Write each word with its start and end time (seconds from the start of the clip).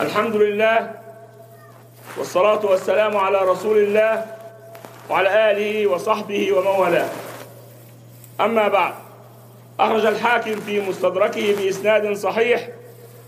الحمد 0.00 0.36
لله 0.36 0.90
والصلاة 2.18 2.66
والسلام 2.66 3.16
على 3.16 3.38
رسول 3.38 3.78
الله 3.78 4.26
وعلى 5.10 5.50
آله 5.50 5.86
وصحبه 5.86 6.52
ومن 6.52 6.66
والاه. 6.66 7.08
أما 8.40 8.68
بعد 8.68 8.94
أخرج 9.80 10.06
الحاكم 10.06 10.60
في 10.60 10.80
مستدركه 10.80 11.56
بإسناد 11.56 12.12
صحيح 12.12 12.68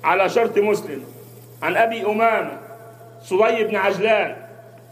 على 0.04 0.28
شرط 0.28 0.58
مسلم. 0.58 1.04
عن 1.62 1.76
أبي 1.76 2.06
أمامة 2.06 2.58
صدي 3.22 3.64
بن 3.64 3.76
عجلان 3.76 4.36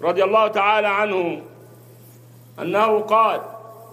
رضي 0.02 0.24
الله 0.24 0.48
تعالى 0.48 0.88
عنه 0.88 1.42
أنه 2.58 3.00
قال 3.00 3.40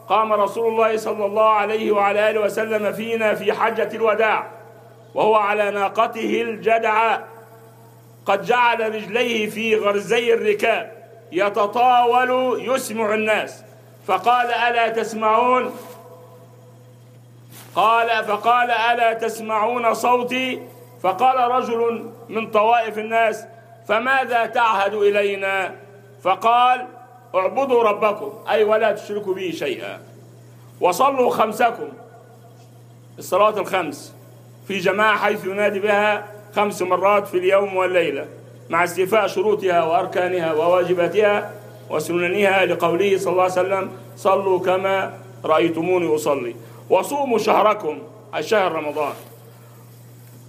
قام 0.10 0.34
رسول 0.34 0.68
الله 0.68 0.98
صلى 0.98 1.26
الله 1.26 1.50
عليه 1.50 1.92
وعلى 1.92 2.30
آله 2.30 2.42
وسلم 2.42 2.94
فينا 2.94 3.34
في 3.34 3.54
حجة 3.54 3.90
الوداع 3.94 4.48
وهو 5.16 5.36
على 5.36 5.72
ناقته 5.72 6.42
الجدعاء 6.42 7.33
قد 8.26 8.42
جعل 8.46 8.96
رجليه 8.96 9.50
في 9.50 9.76
غرزي 9.76 10.34
الركاب 10.34 10.92
يتطاول 11.32 12.62
يسمع 12.70 13.14
الناس. 13.14 13.64
فقال 14.08 14.48
ألا 14.48 14.88
تسمعون؟ 14.88 15.76
قال 17.76 18.26
فقال 18.26 18.72
ألا 18.72 19.14
تسمعون 19.14 19.94
صوتي؟ 19.94 20.62
فقال 21.02 21.52
رجل 21.52 22.12
من 22.30 22.52
طوائف 22.52 23.00
الناس 23.00 23.46
فماذا 23.88 24.46
تعهد 24.46 24.94
إلينا؟ 24.94 25.76
فقال 26.24 26.88
اعبدوا 27.36 27.84
ربكم 27.84 28.34
أي 28.50 28.64
ولا 28.64 28.92
تشركوا 28.92 29.34
به 29.34 29.52
شيئا. 29.52 30.02
وصلوا 30.82 31.30
خمسكم 31.30 31.90
الصلاة 33.18 33.60
الخمس 33.60 34.14
في 34.68 34.78
جماعة 34.78 35.18
حيث 35.18 35.46
ينادي 35.46 35.80
بها 35.80 36.33
خمس 36.56 36.82
مرات 36.82 37.28
في 37.28 37.38
اليوم 37.38 37.76
والليلة 37.76 38.26
مع 38.70 38.84
استيفاء 38.84 39.28
شروطها 39.28 39.84
وأركانها 39.84 40.54
وواجباتها 40.54 41.52
وسننها 41.90 42.66
لقوله 42.66 43.18
صلى 43.18 43.32
الله 43.32 43.44
عليه 43.44 43.52
وسلم 43.52 43.92
صلوا 44.18 44.60
كما 44.60 45.14
رأيتموني 45.46 46.16
أصلي 46.16 46.56
وصوموا 46.90 47.38
شهركم 47.38 48.00
الشهر 48.36 48.72
رمضان. 48.72 49.14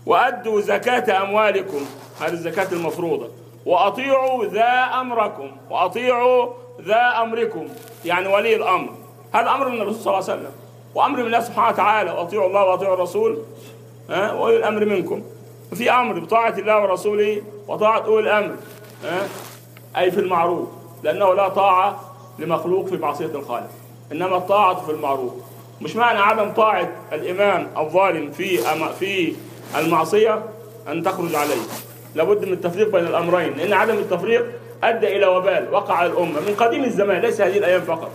وأدوا 0.06 0.60
زكاة 0.60 1.22
أموالكم 1.22 1.86
هذه 2.20 2.32
الزكاة 2.32 2.72
المفروضة. 2.72 3.28
وأطيعوا 3.66 4.44
ذا 4.44 4.70
أمركم 5.00 5.50
وأطيعوا 5.70 6.52
ذا 6.82 7.22
أمركم 7.22 7.68
يعني 8.04 8.28
ولي 8.28 8.56
الأمر. 8.56 8.90
هذا 9.32 9.50
أمر 9.50 9.68
من 9.68 9.80
الرسول 9.80 10.00
صلى 10.00 10.14
الله 10.14 10.30
عليه 10.30 10.40
وسلم 10.40 10.52
وأمر 10.94 11.18
من 11.18 11.26
الله 11.26 11.40
سبحانه 11.40 11.68
وتعالى 11.68 12.10
وأطيعوا 12.10 12.46
الله 12.46 12.64
وأطيعوا 12.64 12.94
الرسول 12.94 13.38
ها 14.10 14.32
وأولي 14.32 14.56
الأمر 14.56 14.84
منكم. 14.84 15.22
في 15.74 15.90
أمر 15.90 16.18
بطاعة 16.18 16.54
الله 16.58 16.82
ورسوله 16.82 17.42
وطاعة 17.68 18.04
أولي 18.04 18.38
الأمر 18.38 18.56
أي 19.96 20.10
في 20.10 20.20
المعروف 20.20 20.68
لأنه 21.02 21.34
لا 21.34 21.48
طاعة 21.48 22.00
لمخلوق 22.38 22.86
في 22.86 22.96
معصية 22.96 23.26
الخالق 23.26 23.70
إنما 24.12 24.36
الطاعة 24.36 24.74
في 24.74 24.92
المعروف. 24.92 25.32
مش 25.80 25.96
معنى 25.96 26.18
عدم 26.18 26.50
طاعة 26.50 26.88
الإمام 27.12 27.68
الظالم 27.76 28.30
في 28.30 28.58
في 28.98 29.34
المعصية 29.78 30.42
أن 30.88 31.02
تخرج 31.02 31.34
عليه. 31.34 31.62
لابد 32.14 32.44
من 32.44 32.52
التفريق 32.52 32.88
بين 32.92 33.06
الأمرين 33.06 33.52
لأن 33.52 33.72
عدم 33.72 33.94
التفريق 33.94 34.46
أدى 34.82 35.16
إلى 35.16 35.26
وبال 35.26 35.68
وقع 35.72 35.94
على 35.94 36.12
الأمة. 36.12 36.40
من 36.40 36.54
قديم 36.58 36.84
الزمان 36.84 37.20
ليس 37.20 37.40
هذه 37.40 37.58
الأيام 37.58 37.80
فقط. 37.80 38.10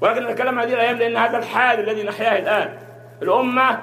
ولكن 0.00 0.26
نتكلم 0.26 0.58
هذه 0.58 0.72
الأيام 0.72 0.96
لأن 0.96 1.16
هذا 1.16 1.38
الحال 1.38 1.80
الذي 1.80 2.02
نحياه 2.02 2.38
الآن. 2.38 2.78
الأمة 3.22 3.78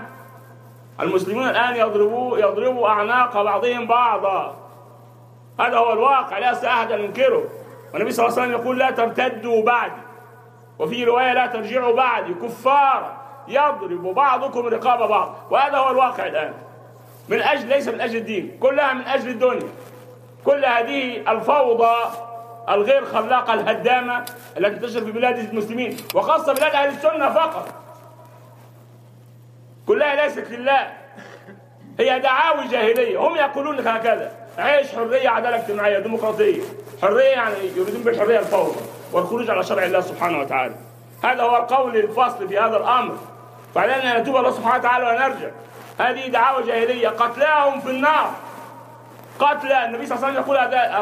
المسلمون 1.01 1.49
الآن 1.49 1.75
يضربوا 1.75 2.37
يضربوا 2.37 2.87
أعناق 2.87 3.41
بعضهم 3.41 3.87
بعضا. 3.87 4.55
هذا 5.59 5.77
هو 5.77 5.93
الواقع 5.93 6.37
لا 6.37 6.67
أحد 6.67 6.91
ينكره 6.91 7.43
والنبي 7.93 8.11
صلى 8.11 8.25
الله 8.25 8.39
عليه 8.39 8.47
وسلم 8.47 8.61
يقول 8.61 8.79
لا 8.79 8.91
ترتدوا 8.91 9.63
بعدي. 9.63 10.01
وفي 10.79 11.03
رواية 11.03 11.33
لا 11.33 11.45
ترجعوا 11.45 11.95
بعدي. 11.95 12.33
كفارا 12.33 13.17
يضرب 13.47 14.03
بعضكم 14.03 14.67
رقاب 14.67 15.09
بعض. 15.09 15.35
وهذا 15.49 15.77
هو 15.77 15.91
الواقع 15.91 16.25
الآن. 16.25 16.53
من 17.29 17.41
أجل 17.41 17.67
ليس 17.67 17.87
من 17.87 18.01
أجل 18.01 18.17
الدين 18.17 18.57
كلها 18.59 18.93
من 18.93 19.07
أجل 19.07 19.29
الدنيا. 19.29 19.69
كل 20.45 20.65
هذه 20.65 21.31
الفوضى 21.31 21.95
الغير 22.69 23.05
خلاقة 23.05 23.53
الهدامة 23.53 24.25
التي 24.57 24.75
تنتشر 24.75 25.01
في 25.01 25.11
بلاد 25.11 25.39
المسلمين 25.39 25.97
وخاصة 26.15 26.53
بلاد 26.53 26.75
أهل 26.75 26.89
السنة 26.89 27.33
فقط. 27.33 27.80
كلها 29.87 30.15
ليست 30.15 30.51
لله 30.51 30.87
هي 31.99 32.19
دعاوي 32.19 32.67
جاهلية. 32.67 33.19
هم 33.19 33.35
يقولون 33.35 33.87
هكذا. 33.87 34.31
عيش 34.57 34.95
حرية 34.95 35.29
عدالة 35.29 35.55
اجتماعية 35.55 35.99
ديمقراطية. 35.99 36.61
حرية 37.01 37.23
يعني 37.23 37.55
يريدون 37.75 38.01
بالحرية 38.03 38.39
الفوضى 38.39 38.79
والخروج 39.13 39.49
على 39.49 39.63
شرع 39.63 39.83
الله 39.83 40.01
سبحانه 40.01 40.39
وتعالى. 40.39 40.75
هذا 41.23 41.43
هو 41.43 41.57
القول 41.57 41.97
الفصل 41.97 42.47
في 42.47 42.59
هذا 42.59 42.77
الأمر. 42.77 43.17
فعلينا 43.75 44.17
أن 44.17 44.21
نتوب 44.21 44.35
الله 44.35 44.51
سبحانه 44.51 44.75
وتعالى 44.75 45.05
ونرجع. 45.05 45.49
هذه 45.99 46.27
دعاوى 46.27 46.63
جاهلية. 46.63 47.09
قتلاهم 47.09 47.81
في 47.81 47.89
النار. 47.89 48.31
قتل 49.39 49.71
النبي 49.71 50.05
صلى 50.05 50.15
الله 50.15 50.27
عليه 50.27 50.39
وسلم 50.39 50.43
يقول 50.43 50.57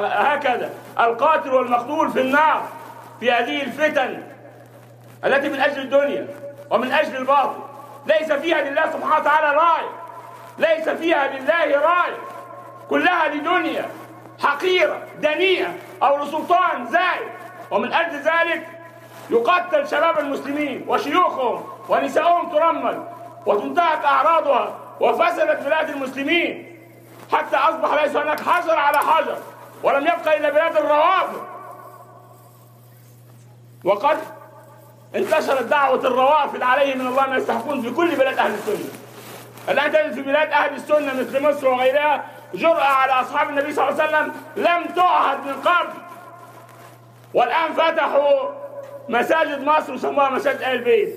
هكذا. 0.05 0.73
القاتل 0.99 1.53
والمقتول 1.53 2.11
في 2.11 2.21
النار. 2.21 2.63
في 3.19 3.31
هذه 3.31 3.61
الفتن 3.61 4.23
التي 5.25 5.49
من 5.49 5.59
أجل 5.59 5.81
الدنيا 5.81 6.27
ومن 6.69 6.91
أجل 6.91 7.17
الباطل. 7.17 7.68
ليس 8.09 8.31
فيها 8.31 8.61
لله 8.61 8.91
سبحانه 8.91 9.15
وتعالى 9.15 9.57
رأي. 9.57 9.85
ليس 10.57 10.89
فيها 10.89 11.27
لله 11.27 11.79
رأي. 11.79 12.13
كلها 12.89 13.27
لدنيا. 13.27 13.89
حقيرة 14.43 15.01
دنيئة 15.17 15.73
أو 16.03 16.23
لسلطان 16.23 16.85
زائد 16.85 17.29
ومن 17.71 17.93
أجل 17.93 18.15
ذلك 18.15 18.67
يقتل 19.29 19.87
شباب 19.87 20.19
المسلمين 20.19 20.85
وشيوخهم 20.87 21.63
ونساءهم 21.89 22.49
ترمل. 22.49 23.03
وتنتهك 23.45 24.05
أعراضها 24.05 24.79
وفسدت 24.99 25.63
بلاد 25.63 25.89
المسلمين. 25.89 26.79
حتى 27.31 27.55
أصبح 27.55 28.03
ليس 28.03 28.15
هناك 28.15 28.39
حجر 28.39 28.75
على 28.75 28.97
حجر. 28.97 29.37
ولم 29.83 30.03
يبقى 30.03 30.37
إلا 30.37 30.49
بلاد 30.49 30.77
الروافض. 30.77 31.47
وقد 33.83 34.17
انتشرت 35.15 35.63
دعوة 35.63 36.07
الروافض 36.07 36.63
عليه 36.63 36.95
من 36.95 37.07
الله 37.07 37.27
ما 37.27 37.37
يستحقون 37.37 37.81
في 37.81 37.91
كل 37.91 38.15
بلاد 38.15 38.37
أهل 38.37 38.53
السنة. 38.53 38.89
الآن 39.69 39.91
تجد 39.91 40.13
في 40.13 40.21
بلاد 40.21 40.51
أهل 40.51 40.75
السنة 40.75 41.13
مثل 41.13 41.43
مصر 41.43 41.67
وغيرها 41.67 42.25
جرأة 42.53 42.83
على 42.83 43.11
أصحاب 43.11 43.49
النبي 43.49 43.73
صلى 43.73 43.89
الله 43.89 44.03
عليه 44.03 44.09
وسلم 44.09 44.33
لم 44.55 44.93
تعهد 44.95 45.37
من 45.45 45.53
قبل. 45.53 45.99
والآن 47.33 47.73
فتحوا 47.73 48.49
مساجد 49.09 49.63
مصر 49.63 49.93
وسموها 49.93 50.29
مساجد 50.29 50.61
آل 50.61 50.63
البيت 50.63 51.15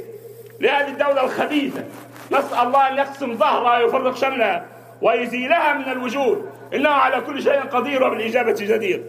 لهذه 0.60 0.88
الدولة 0.88 1.24
الخبيثة. 1.24 1.84
نسأل 2.30 2.66
الله 2.66 2.88
أن 2.88 2.98
يقسم 2.98 3.34
ظهرها 3.34 3.78
ويفرق 3.78 4.16
شملها 4.16 4.66
ويزيلها 5.02 5.72
من 5.72 5.92
الوجود. 5.92 6.50
إنه 6.74 6.90
على 6.90 7.20
كل 7.20 7.42
شيء 7.42 7.60
قدير 7.60 8.04
وبالإجابة 8.04 8.52
جدير. 8.52 9.04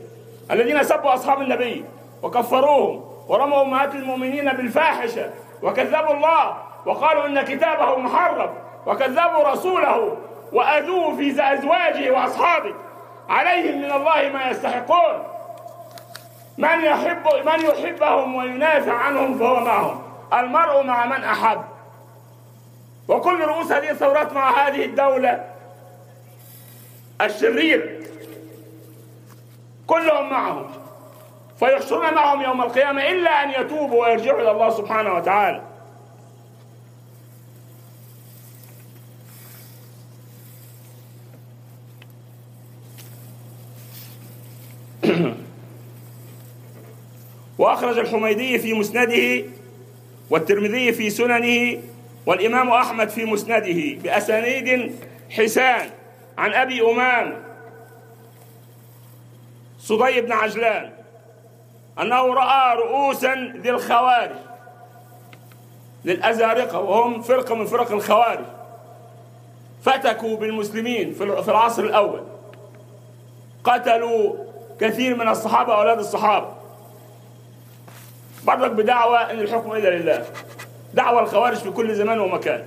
الذين 0.51 0.83
سبوا 0.83 1.13
أصحاب 1.13 1.41
النبي 1.41 1.85
وكفروهم 2.23 3.12
ورموا 3.27 3.61
أمهات 3.61 3.95
المؤمنين 3.95 4.53
بالفاحشة 4.53 5.29
وكذبوا 5.63 6.13
الله 6.13 6.57
وقالوا 6.85 7.25
إن 7.25 7.41
كتابه 7.41 7.97
محرف 7.97 8.49
وكذبوا 8.85 9.51
رسوله 9.51 10.17
وأذوه 10.51 11.15
في 11.15 11.53
أزواجه 11.53 12.11
وأصحابه. 12.11 12.73
عليهم 13.29 13.77
من 13.77 13.91
الله 13.91 14.29
ما 14.33 14.49
يستحقون. 14.49 15.23
من 16.57 16.83
يحب 16.83 17.27
من 17.45 17.65
يحبهم 17.65 18.35
وينافع 18.35 18.93
عنهم 18.93 19.37
فهو 19.37 19.59
معهم. 19.59 20.01
المرء 20.33 20.83
مع 20.83 21.05
من 21.05 21.23
أحب. 21.23 21.61
وكل 23.07 23.41
رؤوس 23.41 23.71
هذه 23.71 23.89
الثورات 23.89 24.33
مع 24.33 24.67
هذه 24.67 24.85
الدولة 24.85 25.43
الشريرة 27.21 27.89
كلهم 29.87 30.29
معهم. 30.29 30.82
فيحشرون 31.63 32.13
معهم 32.13 32.41
يوم 32.41 32.61
القيامة 32.61 33.09
إلا 33.09 33.43
أن 33.43 33.49
يتوبوا 33.61 34.05
ويرجعوا 34.05 34.41
إلى 34.41 34.51
الله 34.51 34.69
سبحانه 34.69 35.13
وتعالى. 35.13 35.61
وأخرج 47.59 47.97
الحميدي 47.97 48.59
في 48.59 48.73
مسنده 48.73 49.45
والترمذي 50.29 50.93
في 50.93 51.09
سننه 51.09 51.81
والإمام 52.25 52.69
أحمد 52.69 53.09
في 53.09 53.25
مسنده 53.25 54.01
بأسانيد 54.03 54.95
حسان 55.29 55.89
عن 56.37 56.53
أبي 56.53 56.81
أمام 56.81 57.43
صدي 59.79 60.21
بن 60.21 60.31
عجلان. 60.31 61.02
أنه 62.01 62.33
رأى 62.33 62.77
رؤوسا 62.77 63.53
ذي 63.61 63.69
الخوارج. 63.69 64.35
للأزارقة 66.05 66.79
وهم 66.79 67.21
فرقة 67.21 67.55
من 67.55 67.65
فرق 67.65 67.91
الخوارج. 67.91 68.45
فتكوا 69.83 70.37
بالمسلمين 70.37 71.13
في 71.13 71.49
العصر 71.49 71.83
الأول. 71.83 72.23
قتلوا 73.63 74.35
كثير 74.79 75.15
من 75.15 75.27
الصحابة 75.27 75.75
أولاد 75.75 75.99
الصحابة. 75.99 76.47
برضك 78.43 78.71
بدعوة 78.71 79.31
إن 79.31 79.39
الحكم 79.39 79.71
إلا 79.71 79.89
لله. 79.89 80.25
دعوة 80.93 81.21
الخوارج 81.21 81.57
في 81.57 81.71
كل 81.71 81.95
زمان 81.95 82.19
ومكان. 82.19 82.65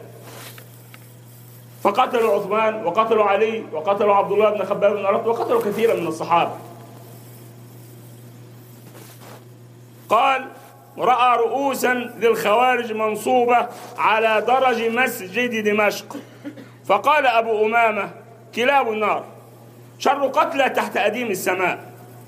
فقتلوا 1.82 2.34
عثمان 2.34 2.86
وقتلوا 2.86 3.24
علي 3.24 3.64
وقتلوا 3.72 4.14
عبد 4.14 4.32
الله 4.32 4.50
بن 4.50 4.64
خباب 4.64 4.92
بن 4.96 5.06
عرط 5.06 5.26
وقتلوا 5.26 5.60
كثيرا 5.60 5.94
من 5.94 6.06
الصحابة. 6.06 6.52
قال 10.08 10.48
رأى 10.98 11.38
رؤوسا 11.38 11.94
للخوارج 11.94 12.92
منصوبة 12.92 13.66
على 13.98 14.44
درج 14.46 14.82
مسجد 14.82 15.64
دمشق. 15.64 16.16
فقال 16.86 17.26
أبو 17.26 17.66
أمامة 17.66 18.10
كلاب 18.54 18.92
النار 18.92 19.24
شر 19.98 20.26
قتلى 20.26 20.68
تحت 20.68 20.96
أديم 20.96 21.30
السماء 21.30 21.78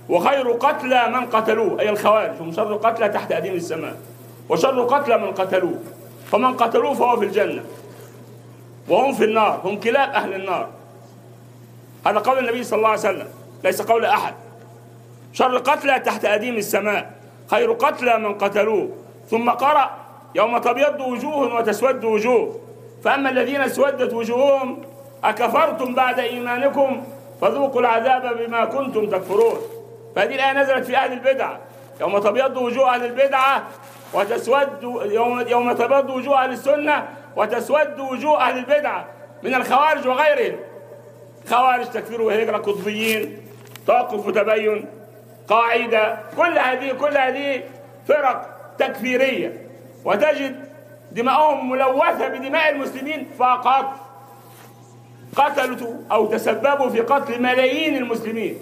وخير 0.09 0.51
قتلى 0.51 1.09
من 1.09 1.27
قتلوه. 1.27 1.81
أي 1.81 1.89
الخوارج 1.91 2.41
هم 2.41 2.53
شر 2.53 2.75
قتلى 2.75 3.09
تحت 3.09 3.33
أديم 3.33 3.55
السماء 3.55 3.97
وشر 4.49 4.83
قتلى 4.83 5.19
من 5.19 5.33
قتلوه. 5.33 5.79
فمن 6.33 6.57
قتلوه 6.57 6.95
فهو 6.95 7.17
في 7.17 7.25
الجنة 7.25 7.65
وهم 8.89 9.15
في 9.15 9.25
النار 9.25 9.61
هم 9.65 9.81
كلاب 9.81 10.11
أهل 10.11 10.35
النار. 10.35 10.69
هذا 12.07 12.19
قول 12.19 12.39
النبي 12.39 12.65
صلى 12.65 12.77
الله 12.77 12.89
عليه 12.89 12.99
وسلم 12.99 13.29
ليس 13.65 13.83
قول 13.83 14.05
أحد. 14.05 14.35
شر 15.33 15.59
قتلى 15.59 16.01
تحت 16.01 16.25
أديم 16.25 16.57
السماء 16.57 17.18
خير 17.51 17.73
قتلى 17.73 18.19
من 18.19 18.35
قتلوه. 18.35 18.89
ثم 19.31 19.51
قرأ 19.51 19.91
يوم 20.35 20.59
تبيض 20.59 21.01
وجوه 21.01 21.55
وتسود 21.55 22.05
وجوه. 22.05 22.61
فأما 23.05 23.31
الذين 23.31 23.61
اسودت 23.61 24.15
وجوههم 24.15 24.83
أكفرتم 25.25 25.95
بعد 25.95 26.19
إيمانكم 26.19 27.05
فذوقوا 27.41 27.81
العذاب 27.81 28.39
بما 28.39 28.65
كنتم 28.65 29.07
تكفرون. 29.07 29.59
فهذه 30.17 30.35
الآية 30.35 30.53
نزلت 30.53 30.85
في 30.85 30.97
أهل 30.97 31.13
البدعة 31.13 31.59
يوم 32.01 32.19
تبيض 32.19 32.57
وجوه 32.57 32.95
أهل 32.95 33.05
البدعة 33.05 33.63
وتسود 34.15 34.83
يوم 35.05 35.41
يوم 35.49 35.73
تبيض 35.73 36.11
وجوه 36.11 36.45
أهل 36.45 36.53
السنة 36.53 37.09
وتسود 37.37 38.01
وجوه 38.01 38.41
أهل 38.41 38.59
البدعة 38.59 39.07
من 39.43 39.55
الخوارج 39.55 40.07
وغيرهم. 40.09 40.57
خوارج 41.51 41.87
تكفير 41.87 42.23
وهجرة 42.23 42.57
قطبيين 42.57 43.43
توقف 43.87 44.27
وتبين. 44.27 44.98
قاعدة 45.49 46.19
كل 46.37 46.59
هذه 46.59 46.93
كل 46.93 47.19
هذه 47.19 47.63
فرق 48.09 48.59
تكفيرية. 48.79 49.67
وتجد 50.05 50.69
دماؤهم 51.13 51.71
ملوثة 51.71 52.29
بدماء 52.29 52.71
المسلمين 52.71 53.27
فقط 53.39 53.85
قتلوا 55.37 55.95
أو 56.13 56.27
تسببوا 56.27 56.89
في 56.89 57.01
قتل 57.01 57.43
ملايين 57.43 57.97
المسلمين. 57.97 58.59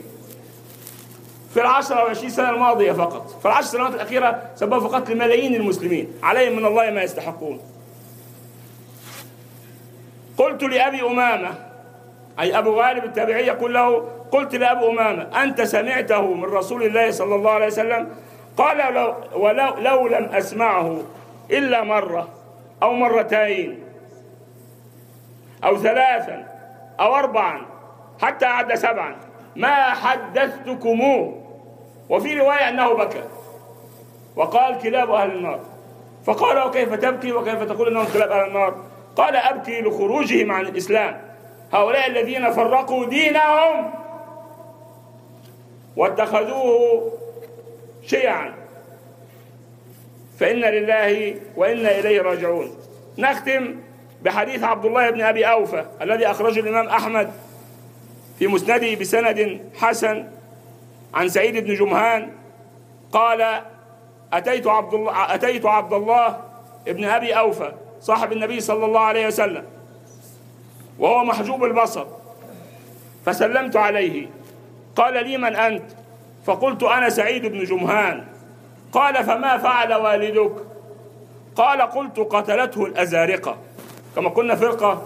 في 1.55 1.61
العشرة 1.61 2.03
والعشرين 2.03 2.31
سنة 2.31 2.51
الماضية 2.51 2.93
فقط. 2.93 3.41
في 3.41 3.47
العشر 3.47 3.67
سنوات 3.67 3.95
الأخيرة 3.95 4.43
سببوا 4.55 4.89
في 4.89 4.97
قتل 4.97 5.19
ملايين 5.19 5.55
المسلمين. 5.55 6.13
عليهم 6.23 6.57
من 6.57 6.67
الله 6.67 6.91
ما 6.91 7.03
يستحقون. 7.03 7.61
قلت 10.39 10.63
لأبي 10.63 11.03
أمامة 11.03 11.55
أي 12.41 12.59
أبو 12.59 12.81
غالب 12.81 13.05
التابعي 13.05 13.47
يقول 13.47 13.75
له 13.75 14.16
قلت 14.33 14.55
لأبو 14.55 14.91
أمامة 14.91 15.43
أنت 15.43 15.63
سمعته 15.63 16.35
من 16.35 16.45
رسول 16.45 16.83
الله 16.83 17.11
صلى 17.11 17.35
الله 17.35 17.51
عليه 17.51 17.67
وسلم؟ 17.67 18.09
قال 18.57 18.95
لو, 18.95 19.15
ولو 19.35 19.75
لو 19.79 20.07
لم 20.07 20.25
أسمعه 20.25 20.99
إلا 21.51 21.85
مرة 21.85 22.29
أو 22.83 22.93
مرتين 22.93 23.85
أو 25.65 25.77
ثلاثا 25.77 26.49
أو 27.01 27.15
أربعا 27.15 27.67
حتى 28.23 28.47
عد 28.47 28.75
سبعا. 28.75 29.17
ما 29.57 29.91
حدثتكموه. 29.91 31.43
وفي 32.09 32.35
رواية 32.35 32.69
أنه 32.69 32.93
بكى. 32.95 33.23
وقال 34.37 34.79
كلاب 34.79 35.11
أهل 35.11 35.31
النار. 35.31 35.61
فقال 36.27 36.59
وكيف 36.59 36.95
تبكي؟ 36.95 37.33
وكيف 37.33 37.63
تقول 37.63 37.89
أنهم 37.89 38.07
كلاب 38.13 38.31
أهل 38.31 38.49
النار؟ 38.49 38.75
قال 39.17 39.37
أبكي 39.37 39.81
لخروجهم 39.81 40.53
عن 40.53 40.61
الإسلام. 40.61 41.21
هؤلاء 41.73 42.07
الذين 42.07 42.51
فرقوا 42.51 43.07
دينهم. 43.07 43.91
واتخذوه 45.97 47.13
شيعا. 48.07 48.55
فإن 50.39 50.61
لله 50.61 51.37
وإنا 51.57 51.99
إليه 51.99 52.23
راجعون. 52.23 52.77
نختم 53.19 53.77
بحديث 54.23 54.63
عبد 54.63 54.85
الله 54.85 55.11
بن 55.11 55.21
أبي 55.21 55.45
أوفى 55.45 55.85
الذي 56.03 56.27
أخرجه 56.27 56.61
الإمام 56.61 56.89
أحمد 56.89 57.33
في 58.39 58.47
مسنده 58.47 58.95
بسند 58.95 59.61
حسن 59.75 60.29
عن 61.15 61.29
سعيد 61.29 61.65
بن 61.65 61.75
جمهان. 61.75 62.33
قال 63.13 63.63
أتيت 64.33 64.67
عبد 64.67 64.95
الله 64.95 65.35
أتيت 65.35 65.67
عبد 65.67 65.93
الله 65.93 66.41
ابن 66.89 67.05
أبي 67.05 67.33
أوفى 67.33 67.73
صاحب 68.01 68.33
النبي 68.33 68.61
صلى 68.61 68.85
الله 68.85 69.01
عليه 69.01 69.27
وسلم 69.27 69.65
وهو 70.99 71.25
محجوب 71.25 71.65
البصر 71.65 72.07
فسلمت 73.25 73.77
عليه. 73.77 74.27
قال 74.97 75.27
لي 75.29 75.37
من 75.37 75.57
أنت؟ 75.57 75.83
فقلت 76.47 76.83
أنا 76.83 77.09
سعيد 77.09 77.47
بن 77.47 77.65
جمهان. 77.65 78.25
قال 78.93 79.25
فما 79.25 79.59
فعل 79.59 79.95
والدك؟ 79.95 80.53
قال 81.57 81.83
قلت 81.83 82.19
قتلته 82.19 82.87
الأزارقة. 82.87 83.57
كما 84.17 84.29
قلنا 84.29 84.55
فرقة 84.55 85.03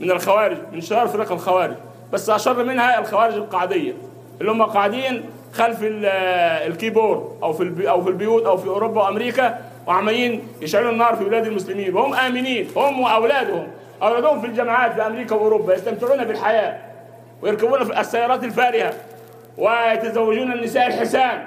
من 0.00 0.10
الخوارج 0.10 0.58
من 0.72 0.80
شرار 0.80 1.08
فرق 1.08 1.32
الخوارج. 1.32 1.74
بس 2.12 2.30
أشر 2.30 2.64
منها 2.64 2.98
الخوارج 2.98 3.34
القعدية 3.34 3.92
اللي 4.40 4.52
هم 4.52 4.62
قاعدين 4.62 5.24
خلف 5.52 5.78
ال 5.82 5.98
keyboard 5.98 7.28
أو 7.42 7.52
في 7.52 7.88
أو 7.88 8.02
في 8.02 8.08
البيوت 8.10 8.46
أو 8.46 8.56
في 8.56 8.68
أوروبا 8.68 9.02
وأمريكا 9.02 9.58
وعمالين 9.86 10.48
يشعلوا 10.60 10.90
النار 10.90 11.16
في 11.16 11.24
بلاد 11.24 11.46
المسلمين. 11.46 11.94
وهم 11.94 12.14
آمنين 12.14 12.68
هم 12.76 13.00
وأولادهم. 13.00 13.66
أولادهم 14.02 14.40
في 14.40 14.46
الجامعات 14.46 14.92
في 14.92 15.06
أمريكا 15.06 15.34
وأوروبا 15.34 15.74
يستمتعون 15.74 16.24
بالحياة 16.24 16.78
ويركبون 17.42 17.84
في 17.84 18.00
السيارات 18.00 18.44
الفارهة. 18.44 18.92
ويتزوجون 19.58 20.52
النساء 20.52 20.86
الحسان. 20.86 21.46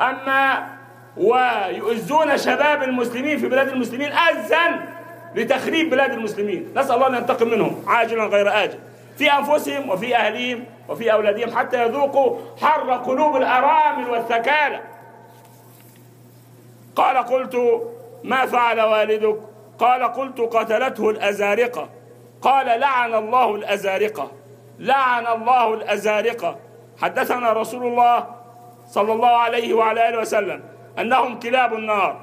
أما 0.00 0.68
ويؤذون 1.16 2.36
شباب 2.36 2.82
المسلمين 2.82 3.38
في 3.38 3.48
بلاد 3.48 3.68
المسلمين 3.68 4.12
أذًا 4.12 4.88
لتخريب 5.34 5.90
بلاد 5.90 6.12
المسلمين. 6.12 6.72
نسأل 6.76 6.94
الله 6.94 7.06
أن 7.06 7.14
ينتقم 7.14 7.48
منهم 7.48 7.84
عاجلا 7.86 8.24
غير 8.24 8.64
آجل. 8.64 8.78
في 9.18 9.32
أنفسهم 9.32 9.90
وفي 9.90 10.16
أهليهم 10.16 10.64
وفي 10.88 11.12
أولادهم 11.12 11.58
حتى 11.58 11.82
يذوقوا 11.82 12.38
حر 12.60 12.92
قلوب 12.92 13.36
الأرامل 13.36 14.10
والثكالة 14.10 14.80
قال 16.96 17.16
قلت 17.16 17.82
ما 18.24 18.46
فعل 18.46 18.80
والدك؟ 18.80 19.36
قال 19.78 20.02
قلت 20.02 20.40
قتلته 20.40 21.10
الأزارقة. 21.10 21.88
قال 22.42 22.80
لعن 22.80 23.14
الله 23.14 23.54
الأزارقة. 23.54 24.30
لعن 24.78 25.26
الله 25.26 25.74
الأزارقة. 25.74 26.56
حدثنا 27.02 27.52
رسول 27.52 27.86
الله 27.86 28.26
صلى 28.88 29.12
الله 29.12 29.28
عليه 29.28 29.74
وعلى 29.74 30.08
آله 30.08 30.20
وسلم 30.20 30.62
أنهم 30.98 31.38
كلاب 31.38 31.74
النار. 31.74 32.20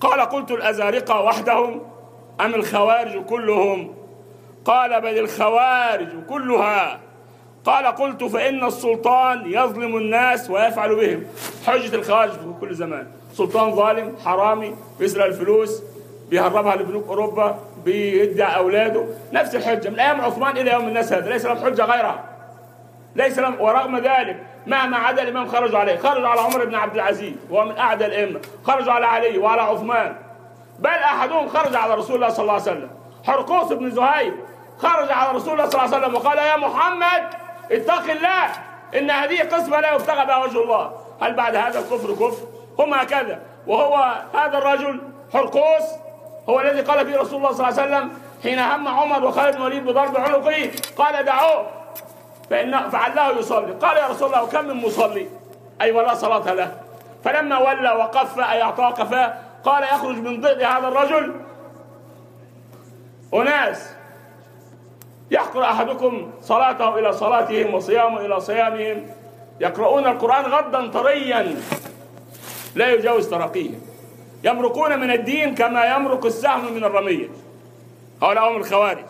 قال 0.00 0.20
قلت 0.20 0.50
الأزارقة 0.50 1.20
وحدهم 1.20 1.82
أم 2.40 2.54
الخوارج 2.54 3.24
كلهم؟ 3.24 3.94
قال 4.64 5.00
بل 5.00 5.18
الخوارج 5.18 6.08
كلها. 6.28 7.00
قال 7.64 7.86
قلت 7.86 8.24
فإن 8.24 8.64
السلطان 8.64 9.42
يظلم 9.46 9.96
الناس 9.96 10.50
ويفعل 10.50 10.94
بهم. 10.94 11.26
حجة 11.66 11.94
الخوارج 11.94 12.30
في 12.30 12.54
كل 12.60 12.74
زمان. 12.74 13.06
سلطان 13.34 13.74
ظالم 13.74 14.16
حرامي 14.24 14.76
بيسرق 14.98 15.24
الفلوس 15.24 15.82
بيهربها 16.30 16.76
لبنوك 16.76 17.08
أوروبا 17.08 17.58
بيدعي 17.84 18.56
أولاده. 18.56 19.04
نفس 19.32 19.54
الحجة. 19.54 19.88
من 19.88 19.98
أيام 19.98 20.20
عثمان 20.20 20.56
إلى 20.56 20.72
يوم 20.72 20.88
الناس 20.88 21.12
هذا. 21.12 21.30
ليس 21.30 21.46
لهم 21.46 21.56
حجة 21.56 21.84
غيرها. 21.84 22.29
ليس 23.16 23.38
لهم 23.38 23.60
ورغم 23.60 23.96
ذلك 23.96 24.36
مهما 24.66 24.96
عدا 24.96 25.22
الإمام 25.22 25.48
خرجوا 25.48 25.78
عليه. 25.78 25.96
خرجوا 25.96 26.28
على 26.28 26.40
عمر 26.40 26.64
بن 26.64 26.74
عبد 26.74 26.94
العزيز 26.94 27.34
وهو 27.50 27.64
من 27.64 27.78
أعدى 27.78 28.06
الأئمة. 28.06 28.40
خرجوا 28.64 28.92
على 28.92 29.06
علي 29.06 29.38
وعلى 29.38 29.62
عثمان. 29.62 30.16
بل 30.78 30.90
أحدهم 30.90 31.48
خرج 31.48 31.76
على 31.76 31.94
رسول 31.94 32.16
الله 32.16 32.28
صلى 32.28 32.42
الله 32.42 32.52
عليه 32.52 32.62
وسلم. 32.62 32.90
حرقوس 33.26 33.72
بن 33.72 33.90
زهير 33.90 34.34
خرج 34.78 35.12
على 35.12 35.36
رسول 35.36 35.52
الله 35.52 35.70
صلى 35.70 35.82
الله 35.82 35.94
عليه 35.94 36.06
وسلم 36.06 36.14
وقال 36.14 36.38
يا 36.38 36.56
محمد 36.56 37.22
اتق 37.72 38.10
الله 38.10 38.44
إن 38.94 39.10
هذه 39.10 39.42
قسمة 39.42 39.80
لا 39.80 39.94
يبتغى 39.94 40.26
بها 40.26 40.36
وجه 40.44 40.62
الله. 40.62 40.92
هل 41.22 41.34
بعد 41.34 41.56
هذا 41.56 41.78
الكفر 41.78 42.12
كفر؟ 42.12 42.46
هم 42.78 42.94
هكذا 42.94 43.40
وهو 43.66 44.14
هذا 44.34 44.58
الرجل 44.58 45.00
حرقوس 45.32 45.84
هو 46.48 46.60
الذي 46.60 46.80
قال 46.80 47.06
فيه 47.06 47.18
رسول 47.18 47.36
الله 47.36 47.52
صلى 47.52 47.68
الله 47.68 47.80
عليه 47.80 47.96
وسلم 47.96 48.12
حين 48.42 48.58
هم 48.58 48.88
عمر 48.88 49.24
وخالد 49.24 49.56
بن 49.56 49.62
الوليد 49.62 49.84
بضرب 49.84 50.16
عنقه 50.16 50.70
قال 50.96 51.24
دعوه. 51.24 51.66
فإن 52.50 52.90
فعله 52.90 53.38
يصلي. 53.38 53.72
قال 53.72 53.96
يا 53.96 54.06
رسول 54.06 54.28
الله 54.28 54.42
وكم 54.42 54.64
من 54.64 54.76
مصلي؟ 54.76 55.28
أي 55.80 55.92
ولا 55.92 56.14
صلاة 56.14 56.54
له. 56.54 56.80
فلما 57.24 57.58
ولى 57.58 57.90
وقف 57.90 58.38
أي 58.38 58.62
أعطاه 58.62 58.90
قفاه 58.90 59.34
قال 59.64 59.82
يخرج 59.82 60.16
من 60.16 60.40
ضئن 60.40 60.64
هذا 60.64 60.88
الرجل. 60.88 61.34
أناس 63.34 63.90
يحقر 65.30 65.64
أحدكم 65.64 66.30
صلاته 66.42 66.98
إلى 66.98 67.12
صلاتهم 67.12 67.74
وصيامه 67.74 68.20
إلى 68.20 68.40
صيامهم. 68.40 69.06
يقرؤون 69.60 70.06
القرآن 70.06 70.44
غدا 70.44 70.90
طريا. 70.90 71.56
لا 72.74 72.92
يجاوز 72.92 73.28
تراقيهم 73.28 73.80
يمرقون 74.44 75.00
من 75.00 75.10
الدين 75.10 75.54
كما 75.54 75.84
يمرق 75.84 76.26
السهم 76.26 76.72
من 76.72 76.84
الرمية. 76.84 77.28
هؤلاء 78.22 78.50
هم 78.50 78.56
الخوارج. 78.56 79.04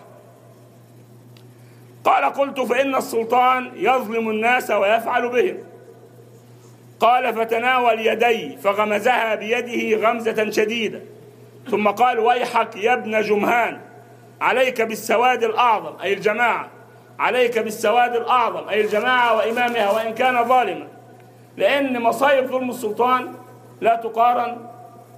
قال 2.05 2.25
قلت 2.25 2.61
فإن 2.61 2.95
السلطان 2.95 3.73
يظلم 3.75 4.31
الناس 4.31 4.71
ويفعل 4.71 5.29
بهم. 5.29 5.59
قال 7.01 7.35
فتناول 7.35 8.07
يدي 8.07 8.57
فغمزها 8.57 9.35
بيده 9.35 10.09
غمزة 10.09 10.51
شديدة. 10.51 11.01
ثم 11.71 11.89
قال 11.89 12.19
ويحك 12.19 12.77
يا 12.77 12.93
ابن 12.93 13.21
جمهان 13.21 13.81
عليك 14.41 14.83
بالسواد 14.83 15.45
الأعظم 15.45 16.01
أي 16.03 16.13
الجماعة. 16.13 16.69
عليك 17.19 17.59
بالسواد 17.59 18.17
الأعظم 18.17 18.69
أي 18.69 18.81
الجماعة 18.81 19.37
وإمامها 19.37 19.91
وإن 19.91 20.15
كان 20.15 20.45
ظالما. 20.45 20.87
لأن 21.57 22.03
مصايب 22.03 22.47
ظلم 22.47 22.71
السلطان 22.71 23.35
لا 23.81 23.97
تقارن 23.97 24.57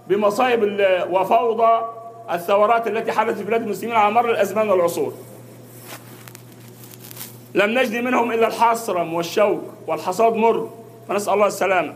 بمصايب 0.06 0.86
وفوضى 1.10 1.86
الثورات 2.30 2.86
التي 2.86 3.12
حدثت 3.12 3.38
في 3.38 3.44
بلاد 3.44 3.62
المسلمين 3.62 3.96
على 3.96 4.14
مر 4.14 4.30
الأزمان 4.30 4.70
والعصور. 4.70 5.12
لم 7.54 7.78
نجد 7.78 7.96
منهم 7.96 8.32
إلا 8.32 8.46
الحصرم 8.46 9.14
والشوك 9.14 9.62
والحصاد 9.86 10.34
مر 10.34 10.70
فنسأل 11.08 11.34
الله 11.34 11.46
السلامة. 11.46 11.94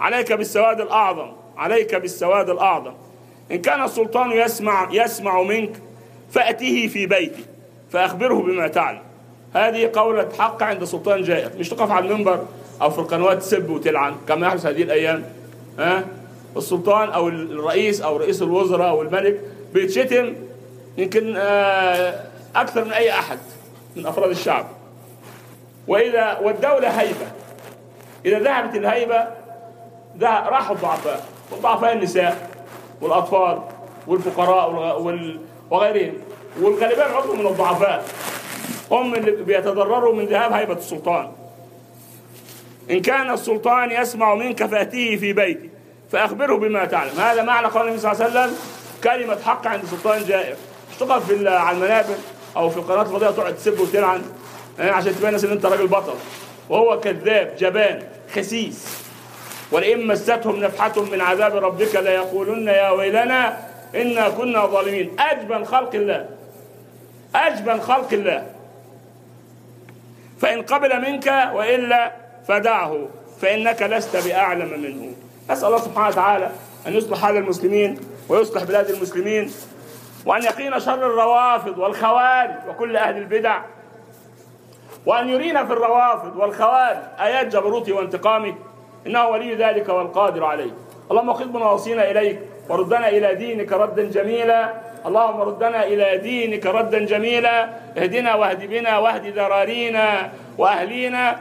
عليك 0.00 0.32
بالسواد 0.32 0.80
الأعظم 0.80 1.32
عليك 1.56 1.94
بالسواد 1.94 2.50
الأعظم. 2.50 2.92
إن 3.52 3.58
كان 3.58 3.84
السلطان 3.84 4.32
يسمع 4.32 4.88
يسمع 4.92 5.42
منك 5.42 5.72
فأتيه 6.32 6.88
في 6.88 7.06
بيته 7.06 7.44
فأخبره 7.92 8.34
بما 8.34 8.68
تعلم. 8.68 9.02
هذه 9.54 9.90
قولة 9.94 10.28
حق 10.38 10.62
عند 10.62 10.84
سلطان 10.84 11.22
جائر. 11.22 11.50
مش 11.58 11.68
تقف 11.68 11.90
على 11.90 12.06
المنبر 12.06 12.44
أو 12.82 12.90
في 12.90 12.98
القنوات 12.98 13.38
تسب 13.38 13.70
وتلعن 13.70 14.14
كما 14.28 14.46
يحدث 14.46 14.66
هذه 14.66 14.82
الأيام. 14.82 15.24
ها؟ 15.78 16.04
السلطان 16.56 17.08
أو 17.08 17.28
الرئيس 17.28 18.00
أو 18.00 18.16
رئيس 18.16 18.42
الوزراء 18.42 18.88
أو 18.88 19.02
الملك 19.02 19.40
بيتشتم 19.74 20.34
يمكن 20.98 21.34
آه، 21.36 22.24
أكثر 22.56 22.84
من 22.84 22.92
أي 22.92 23.10
أحد. 23.10 23.38
من 23.96 24.06
أفراد 24.06 24.30
الشعب. 24.30 24.66
وإذا 25.88 26.38
والدولة 26.38 26.88
هيبة. 26.88 27.26
إذا 28.26 28.38
ذهبت 28.38 28.74
الهيبة 28.74 29.24
ده 30.16 30.28
راحوا 30.28 30.76
الضعفاء. 30.76 31.24
والضعفاء 31.50 31.92
النساء 31.92 32.50
والأطفال 33.00 33.62
والفقراء 34.06 34.70
وغيرهم. 35.70 36.14
والغالبية 36.60 37.02
عضو 37.02 37.34
من 37.34 37.46
الضعفاء. 37.46 38.04
هم 38.90 39.14
اللي 39.14 39.30
بيتضرروا 39.30 40.14
من 40.14 40.24
ذهاب 40.24 40.52
هيبة 40.52 40.74
السلطان. 40.74 41.32
إن 42.90 43.00
كان 43.00 43.30
السلطان 43.30 43.90
يسمع 43.90 44.34
منك 44.34 44.66
فأتيه 44.66 45.16
في 45.16 45.32
بيتي 45.32 45.70
فأخبره 46.12 46.56
بما 46.56 46.84
تعلم. 46.84 47.20
هذا 47.20 47.42
معنى 47.42 47.66
قول 47.66 47.82
النبي 47.82 47.98
صلى 47.98 48.12
الله 48.12 48.24
عليه 48.24 48.30
وسلم 48.30 48.56
كلمة 49.04 49.38
حق 49.42 49.66
عند 49.66 49.84
سلطان 49.84 50.24
جائر. 50.24 50.56
مش 50.90 50.96
تقف 50.96 51.46
على 51.46 51.76
المنابر. 51.76 52.14
أو 52.56 52.70
في 52.70 52.76
القناة 52.76 53.02
الفضائية 53.02 53.34
تقعد 53.34 53.56
تسب 53.56 53.80
وتلعن 53.80 54.22
آه، 54.80 54.90
عشان 54.90 55.12
تبين 55.14 55.28
الناس 55.28 55.44
إن 55.44 55.50
أنت 55.50 55.66
راجل 55.66 55.86
بطل. 55.86 56.14
وهو 56.68 57.00
كذاب 57.00 57.54
جبان 57.58 58.02
خسيس. 58.34 58.86
ولئن 59.72 60.06
مستهم 60.06 60.56
نفحة 60.56 61.02
من 61.02 61.20
عذاب 61.20 61.56
ربك 61.56 61.94
ليقولن 61.94 62.68
يا 62.68 62.90
ويلنا 62.90 63.58
إنا 63.94 64.28
كنا 64.28 64.66
ظالمين. 64.66 65.16
أجبن 65.20 65.64
خلق 65.64 65.94
الله. 65.94 66.28
أجبن 67.34 67.80
خلق 67.80 68.12
الله. 68.12 68.46
فإن 70.40 70.62
قبل 70.62 71.00
منك 71.00 71.50
وإلا 71.54 72.12
فدعه 72.48 73.08
فإنك 73.40 73.82
لست 73.82 74.16
بأعلم 74.16 74.80
منه. 74.80 75.12
أسأل 75.50 75.66
الله 75.66 75.78
سبحانه 75.78 76.08
وتعالى 76.08 76.50
أن 76.86 76.94
يصلح 76.94 77.18
حال 77.18 77.36
المسلمين 77.36 77.98
ويصلح 78.28 78.64
بلاد 78.64 78.90
المسلمين. 78.90 79.50
وأن 80.26 80.42
يقينا 80.42 80.78
شر 80.78 81.06
الروافض 81.06 81.78
والخوارج 81.78 82.50
وكل 82.68 82.96
أهل 82.96 83.16
البدع. 83.16 83.60
وأن 85.06 85.28
يرينا 85.28 85.64
في 85.64 85.72
الروافض 85.72 86.36
والخوارج 86.36 86.96
آيات 87.20 87.46
جبروته 87.46 87.92
وانتقامه. 87.92 88.54
إنه 89.06 89.28
ولي 89.28 89.54
ذلك 89.54 89.88
والقادر 89.88 90.44
عليه. 90.44 90.70
اللهم 91.10 91.32
خذ 91.32 91.44
بنواصينا 91.44 92.10
إليك 92.10 92.40
وردنا 92.68 93.08
إلى 93.08 93.34
دينك 93.34 93.72
ردا 93.72 94.04
جميلا. 94.04 94.72
اللهم 95.06 95.40
ردنا 95.40 95.86
إلى 95.86 96.16
دينك 96.18 96.66
ردا 96.66 96.98
جميلا. 96.98 97.68
اهدنا 97.98 98.34
واهد 98.34 98.68
بنا 98.68 98.98
واهد 98.98 99.26
ذرارينا 99.26 100.32
وأهلينا. 100.58 101.36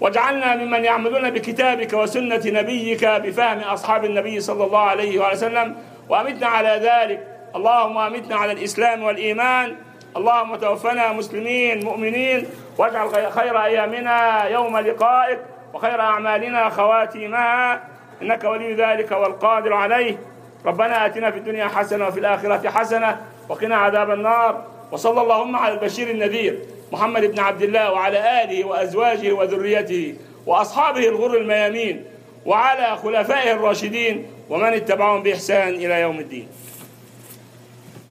واجعلنا 0.00 0.56
ممن 0.56 0.84
يعملون 0.84 1.30
بكتابك 1.30 1.92
وسنة 1.92 2.42
نبيك 2.46 3.04
بفهم 3.04 3.58
أصحاب 3.60 4.04
النبي 4.04 4.40
صلى 4.40 4.64
الله 4.64 4.80
عليه 4.80 5.30
وسلم. 5.30 5.76
وأمتنا 6.08 6.46
على 6.46 6.80
ذلك 6.82 7.35
اللهم 7.56 7.98
أمتنا 7.98 8.36
على 8.36 8.52
الإسلام 8.52 9.02
والإيمان. 9.02 9.76
اللهم 10.16 10.56
توفنا 10.56 11.12
مسلمين 11.12 11.84
مؤمنين. 11.84 12.46
واجعل 12.78 13.32
خير 13.32 13.64
أيامنا 13.64 14.44
يوم 14.44 14.78
لقائك 14.78 15.38
وخير 15.74 16.00
أعمالنا 16.00 16.68
خواتيمها. 16.68 17.80
إنك 18.22 18.44
ولي 18.44 18.74
ذلك 18.74 19.12
والقادر 19.12 19.72
عليه. 19.72 20.18
ربنا 20.66 21.06
آتنا 21.06 21.30
في 21.30 21.38
الدنيا 21.38 21.68
حسنة 21.68 22.06
وفي 22.06 22.20
الآخرة 22.20 22.70
حسنة 22.70 23.20
وقنا 23.48 23.76
عذاب 23.76 24.10
النار. 24.10 24.64
وصلى 24.92 25.20
اللهم 25.20 25.56
على 25.56 25.74
البشير 25.74 26.10
النذير 26.10 26.58
محمد 26.92 27.24
بن 27.24 27.38
عبد 27.40 27.62
الله 27.62 27.92
وعلى 27.92 28.42
آله 28.44 28.64
وأزواجه 28.64 29.32
وذريته 29.32 30.14
وأصحابه 30.46 31.08
الغر 31.08 31.36
الميامين 31.36 32.04
وعلى 32.46 32.96
خلفائه 32.96 33.52
الراشدين 33.52 34.26
ومن 34.50 34.72
اتبعهم 34.72 35.22
بإحسان 35.22 35.68
إلى 35.68 36.00
يوم 36.00 36.18
الدين. 36.18 36.48